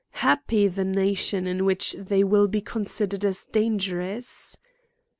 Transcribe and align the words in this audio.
Happy 0.25 0.67
the 0.67 0.83
nation 0.83 1.47
in 1.47 1.63
which 1.63 1.93
they 1.93 2.23
will 2.23 2.47
be 2.47 2.59
considered 2.59 3.23
as 3.23 3.45
dangerous! 3.45 4.57